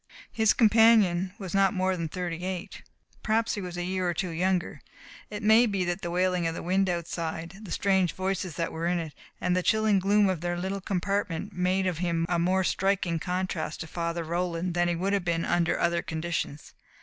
[0.31, 2.81] His companion was not more than thirty eight.
[3.21, 4.81] Perhaps he was a year or two younger.
[5.29, 8.87] It may be that the wailing of the wind outside, the strange voices that were
[8.87, 12.63] in it and the chilling gloom of their little compartment made of him a more
[12.63, 16.73] striking contrast to Father Roland than he would have been under other conditions.